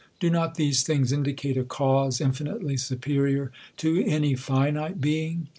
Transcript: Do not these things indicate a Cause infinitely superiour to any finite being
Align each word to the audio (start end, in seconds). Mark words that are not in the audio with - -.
Do 0.19 0.31
not 0.31 0.55
these 0.55 0.81
things 0.81 1.11
indicate 1.11 1.57
a 1.57 1.63
Cause 1.63 2.19
infinitely 2.21 2.75
superiour 2.77 3.51
to 3.77 4.03
any 4.03 4.33
finite 4.33 4.99
being 4.99 5.49